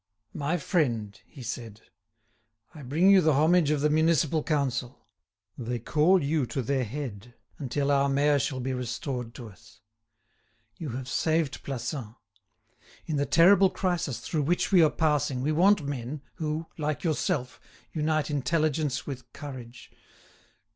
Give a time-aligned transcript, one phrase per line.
[0.33, 1.81] "My friend," he said,
[2.73, 5.05] "I bring you the homage of the Municipal Council.
[5.59, 9.79] They call you to their head, until our mayor shall be restored to us.
[10.75, 12.15] You have saved Plassans.
[13.05, 17.61] In the terrible crisis through which we are passing we want men who, like yourself,
[17.91, 19.91] unite intelligence with courage.